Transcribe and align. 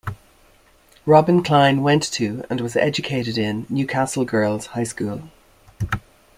Robin 1.05 1.43
Klein 1.43 1.83
went 1.83 2.01
to 2.13 2.43
and 2.49 2.59
was 2.59 2.75
educated 2.75 3.37
in 3.37 3.67
Newcastle 3.69 4.25
Girls' 4.25 4.65
High 4.73 4.83
School. 4.85 5.29